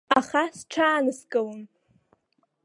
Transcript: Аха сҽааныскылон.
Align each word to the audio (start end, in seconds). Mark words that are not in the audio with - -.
Аха 0.19 0.43
сҽааныскылон. 0.57 1.61